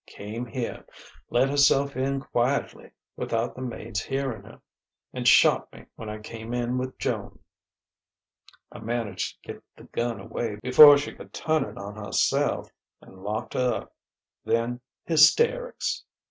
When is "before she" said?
10.55-11.13